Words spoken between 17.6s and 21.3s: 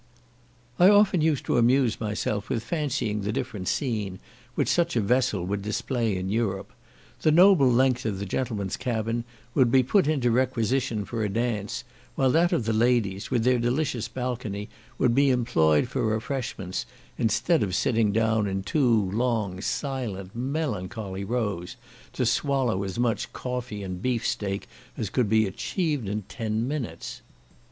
of sitting down in two long silent melancholy